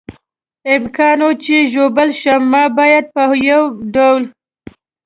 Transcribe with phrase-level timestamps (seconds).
[0.75, 3.63] امکان و، چې ژوبل شم، ما باید په یو
[3.93, 4.23] ډول.